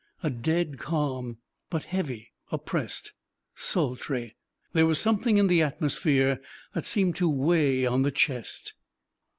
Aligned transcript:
A 0.23 0.31
dead 0.31 0.79
calm; 0.79 1.37
but 1.69 1.83
heavy, 1.83 2.31
oppressed, 2.51 3.13
sultry. 3.53 4.35
There 4.73 4.87
was 4.87 4.99
something 4.99 5.37
in 5.37 5.45
the 5.45 5.61
atmosphere 5.61 6.41
that 6.73 6.85
seemed 6.85 7.15
to 7.17 7.29
weigh 7.29 7.85
on 7.85 8.01
the 8.01 8.09
chest. 8.09 8.73